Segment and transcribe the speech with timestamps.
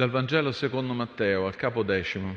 [0.00, 2.34] Dal Vangelo secondo Matteo, al capo decimo.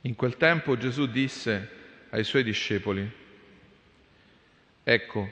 [0.00, 1.68] In quel tempo Gesù disse
[2.08, 3.06] ai suoi discepoli,
[4.82, 5.30] Ecco,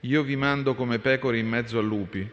[0.00, 2.30] io vi mando come pecore in mezzo a lupi,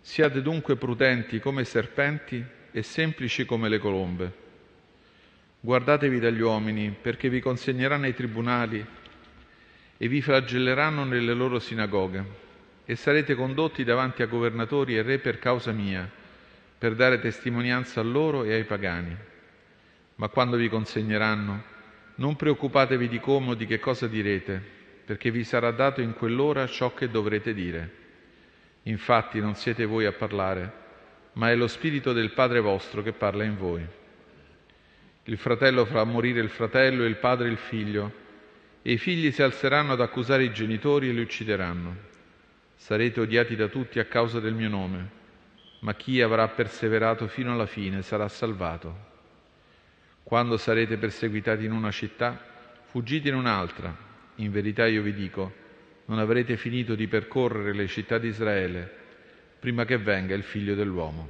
[0.00, 4.32] siate dunque prudenti come serpenti e semplici come le colombe.
[5.58, 8.86] Guardatevi dagli uomini, perché vi consegneranno ai tribunali
[9.96, 12.24] e vi flagelleranno nelle loro sinagoghe,
[12.84, 16.22] e sarete condotti davanti a governatori e re per causa mia,
[16.78, 19.16] per dare testimonianza a loro e ai pagani.
[20.16, 21.62] Ma quando vi consegneranno,
[22.16, 24.62] non preoccupatevi di come o di che cosa direte,
[25.04, 28.02] perché vi sarà dato in quell'ora ciò che dovrete dire.
[28.82, 30.72] Infatti non siete voi a parlare,
[31.32, 33.86] ma è lo Spirito del Padre vostro che parla in voi.
[35.24, 38.12] Il fratello farà morire il fratello e il padre il figlio,
[38.82, 41.96] e i figli si alzeranno ad accusare i genitori e li uccideranno.
[42.74, 45.08] Sarete odiati da tutti a causa del mio nome,
[45.84, 49.12] ma chi avrà perseverato fino alla fine sarà salvato.
[50.22, 52.42] Quando sarete perseguitati in una città,
[52.86, 53.94] fuggite in un'altra.
[54.36, 55.52] In verità io vi dico,
[56.06, 59.02] non avrete finito di percorrere le città di Israele
[59.58, 61.28] prima che venga il figlio dell'uomo.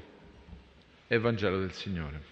[1.08, 2.22] Evangelo del Signore.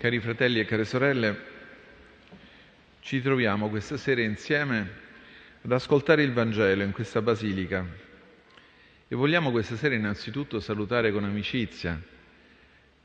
[0.00, 1.38] Cari fratelli e care sorelle,
[3.00, 4.90] ci troviamo questa sera insieme
[5.60, 7.84] ad ascoltare il Vangelo in questa basilica
[9.06, 12.00] e vogliamo questa sera innanzitutto salutare con amicizia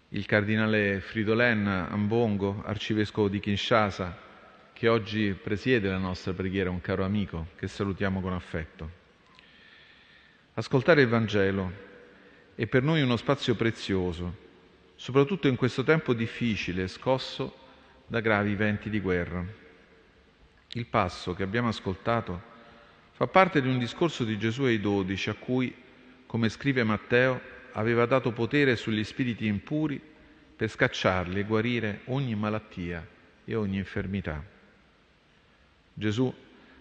[0.08, 4.18] il cardinale Fridolen Ambongo, arcivescovo di Kinshasa,
[4.72, 8.90] che oggi presiede la nostra preghiera, un caro amico che salutiamo con affetto.
[10.54, 11.74] Ascoltare il Vangelo
[12.56, 14.44] è per noi uno spazio prezioso
[15.06, 17.54] soprattutto in questo tempo difficile, scosso
[18.08, 19.46] da gravi venti di guerra.
[20.70, 22.42] Il passo che abbiamo ascoltato
[23.12, 25.72] fa parte di un discorso di Gesù ai dodici a cui,
[26.26, 27.40] come scrive Matteo,
[27.74, 30.02] aveva dato potere sugli spiriti impuri
[30.56, 33.08] per scacciarli e guarire ogni malattia
[33.46, 34.44] e ogni infermità.
[35.94, 36.34] Gesù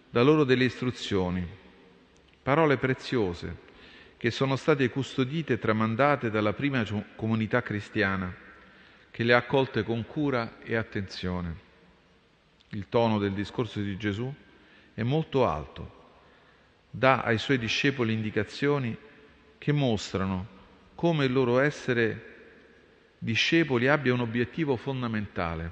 [0.08, 1.46] dà loro delle istruzioni,
[2.42, 3.54] parole preziose
[4.24, 6.82] che sono state custodite e tramandate dalla prima
[7.14, 8.34] comunità cristiana,
[9.10, 11.54] che le ha accolte con cura e attenzione.
[12.70, 14.32] Il tono del discorso di Gesù
[14.94, 16.14] è molto alto,
[16.88, 18.96] dà ai suoi discepoli indicazioni
[19.58, 20.46] che mostrano
[20.94, 22.32] come il loro essere
[23.18, 25.70] discepoli abbia un obiettivo fondamentale,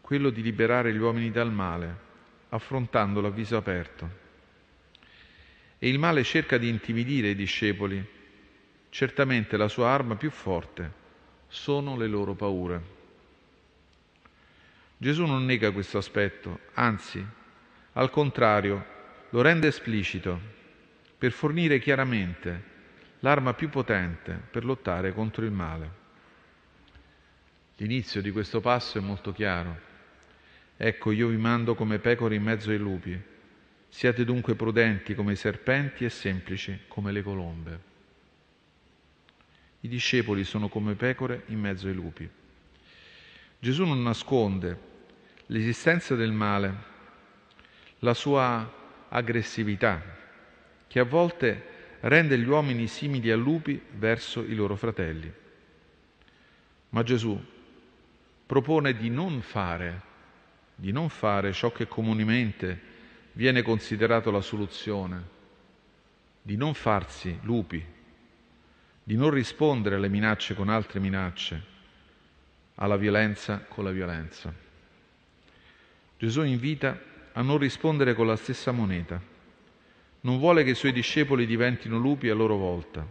[0.00, 1.96] quello di liberare gli uomini dal male,
[2.48, 4.27] affrontandolo a viso aperto.
[5.78, 8.04] E il male cerca di intimidire i discepoli.
[8.90, 10.92] Certamente la sua arma più forte
[11.46, 12.96] sono le loro paure.
[14.96, 17.24] Gesù non nega questo aspetto, anzi,
[17.92, 18.84] al contrario,
[19.30, 20.40] lo rende esplicito
[21.16, 22.76] per fornire chiaramente
[23.20, 26.06] l'arma più potente per lottare contro il male.
[27.76, 29.86] L'inizio di questo passo è molto chiaro.
[30.76, 33.20] Ecco, io vi mando come pecore in mezzo ai lupi.
[33.88, 37.80] Siate dunque prudenti come i serpenti e semplici come le colombe.
[39.80, 42.28] I discepoli sono come pecore in mezzo ai lupi.
[43.58, 44.86] Gesù non nasconde
[45.46, 46.74] l'esistenza del male,
[48.00, 48.72] la sua
[49.08, 50.00] aggressività,
[50.86, 55.32] che a volte rende gli uomini simili a lupi verso i loro fratelli.
[56.90, 57.40] Ma Gesù
[58.46, 60.02] propone di non fare,
[60.74, 62.87] di non fare ciò che comunemente
[63.38, 65.22] viene considerato la soluzione,
[66.42, 67.80] di non farsi lupi,
[69.04, 71.62] di non rispondere alle minacce con altre minacce,
[72.74, 74.52] alla violenza con la violenza.
[76.18, 77.00] Gesù invita
[77.32, 79.22] a non rispondere con la stessa moneta.
[80.22, 83.06] Non vuole che i suoi discepoli diventino lupi a loro volta.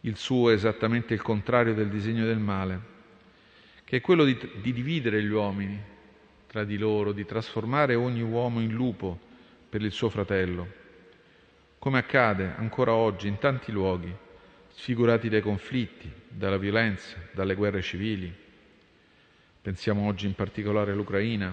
[0.00, 2.80] Il suo è esattamente il contrario del disegno del male,
[3.84, 5.92] che è quello di, di dividere gli uomini,
[6.54, 9.18] tra di loro, di trasformare ogni uomo in lupo
[9.68, 10.68] per il suo fratello,
[11.80, 14.14] come accade ancora oggi in tanti luoghi,
[14.68, 18.32] sfigurati dai conflitti, dalla violenza, dalle guerre civili.
[19.62, 21.52] Pensiamo oggi in particolare all'Ucraina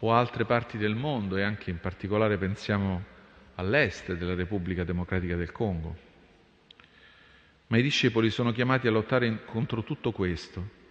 [0.00, 3.04] o altre parti del mondo e anche in particolare pensiamo
[3.56, 5.94] all'est della Repubblica Democratica del Congo.
[7.66, 10.83] Ma i discepoli sono chiamati a lottare contro tutto questo,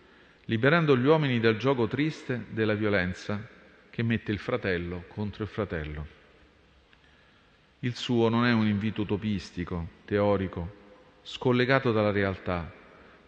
[0.45, 3.48] liberando gli uomini dal gioco triste della violenza
[3.90, 6.07] che mette il fratello contro il fratello.
[7.80, 10.81] Il suo non è un invito utopistico, teorico,
[11.22, 12.72] scollegato dalla realtà.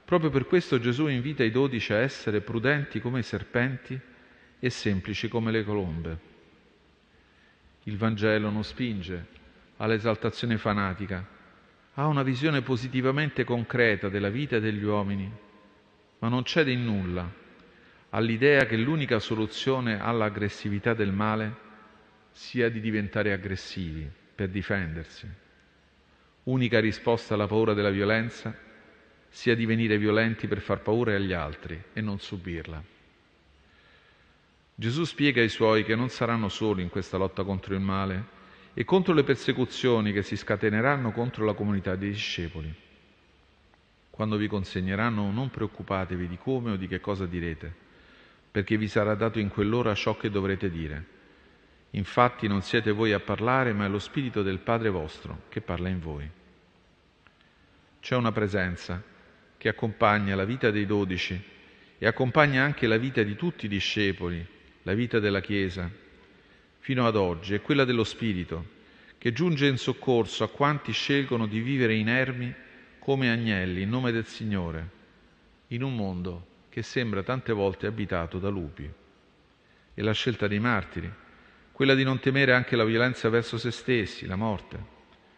[0.03, 3.99] Proprio per questo Gesù invita i dodici a essere prudenti come i serpenti
[4.59, 6.19] e semplici come le colombe.
[7.83, 9.27] Il Vangelo non spinge
[9.77, 11.25] all'esaltazione fanatica,
[11.93, 15.31] ha una visione positivamente concreta della vita degli uomini,
[16.25, 17.31] ma non cede in nulla
[18.09, 21.55] all'idea che l'unica soluzione all'aggressività del male
[22.31, 25.29] sia di diventare aggressivi per difendersi.
[26.45, 28.57] Unica risposta alla paura della violenza
[29.29, 32.83] sia divenire violenti per far paura agli altri e non subirla.
[34.73, 38.25] Gesù spiega ai suoi che non saranno soli in questa lotta contro il male
[38.73, 42.84] e contro le persecuzioni che si scateneranno contro la comunità dei discepoli.
[44.15, 47.69] Quando vi consegneranno non preoccupatevi di come o di che cosa direte,
[48.49, 51.05] perché vi sarà dato in quell'ora ciò che dovrete dire.
[51.89, 55.89] Infatti non siete voi a parlare, ma è lo Spirito del Padre vostro che parla
[55.89, 56.29] in voi.
[57.99, 59.03] C'è una presenza
[59.57, 61.37] che accompagna la vita dei dodici
[61.97, 64.47] e accompagna anche la vita di tutti i discepoli,
[64.83, 65.91] la vita della Chiesa,
[66.79, 68.65] fino ad oggi, è quella dello Spirito,
[69.17, 72.63] che giunge in soccorso a quanti scelgono di vivere inermi
[73.05, 74.89] come agnelli in nome del Signore,
[75.67, 78.91] in un mondo che sembra tante volte abitato da lupi.
[79.93, 81.13] E la scelta dei martiri,
[81.71, 84.83] quella di non temere anche la violenza verso se stessi, la morte,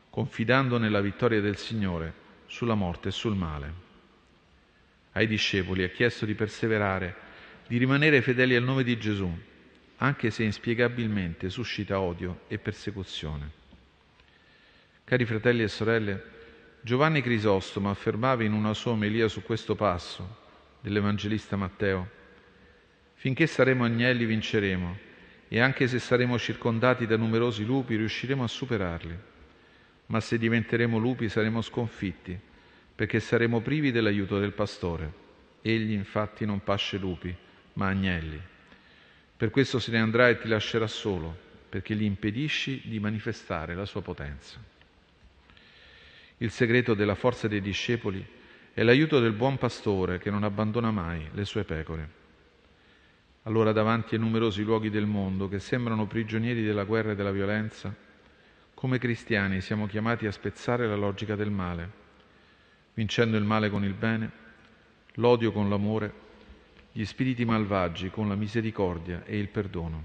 [0.09, 2.13] confidando nella vittoria del Signore
[2.45, 3.73] sulla morte e sul male.
[5.11, 7.15] Ai discepoli ha chiesto di perseverare,
[7.67, 9.29] di rimanere fedeli al nome di Gesù,
[9.97, 13.51] anche se inspiegabilmente suscita odio e persecuzione.
[15.03, 16.35] Cari fratelli e sorelle,
[16.81, 20.45] Giovanni Crisostomo affermava in una sua omelia su questo passo
[20.79, 22.09] dell'Evangelista Matteo,
[23.15, 24.97] finché saremo agnelli vinceremo
[25.49, 29.17] e anche se saremo circondati da numerosi lupi riusciremo a superarli.
[30.07, 32.39] Ma se diventeremo lupi saremo sconfitti,
[32.95, 35.25] perché saremo privi dell'aiuto del pastore.
[35.61, 37.35] Egli infatti non pasce lupi,
[37.73, 38.39] ma agnelli.
[39.35, 41.35] Per questo se ne andrà e ti lascerà solo,
[41.67, 44.75] perché gli impedisci di manifestare la sua potenza.
[46.39, 48.23] Il segreto della forza dei discepoli
[48.71, 52.09] è l'aiuto del buon pastore che non abbandona mai le sue pecore.
[53.43, 57.91] Allora davanti ai numerosi luoghi del mondo che sembrano prigionieri della guerra e della violenza,
[58.75, 61.91] come cristiani siamo chiamati a spezzare la logica del male,
[62.93, 64.31] vincendo il male con il bene,
[65.13, 66.13] l'odio con l'amore,
[66.91, 70.03] gli spiriti malvagi con la misericordia e il perdono.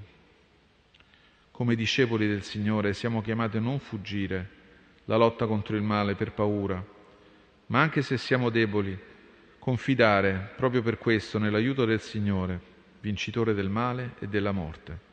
[1.51, 4.61] Come discepoli del Signore siamo chiamati a non fuggire
[5.07, 6.85] la lotta contro il male per paura,
[7.67, 8.99] ma anche se siamo deboli,
[9.59, 12.71] confidare proprio per questo nell'aiuto del Signore
[13.03, 15.11] vincitore del male e della morte.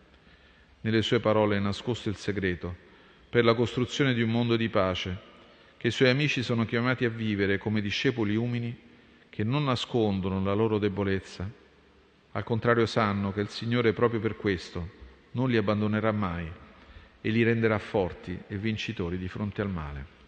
[0.82, 2.88] Nelle sue parole è nascosto il segreto
[3.28, 5.28] per la costruzione di un mondo di pace
[5.76, 8.78] che i suoi amici sono chiamati a vivere come discepoli umili
[9.30, 11.50] che non nascondono la loro debolezza.
[12.32, 14.98] Al contrario sanno che il Signore proprio per questo
[15.32, 16.50] non li abbandonerà mai
[17.22, 20.19] e li renderà forti e vincitori di fronte al male.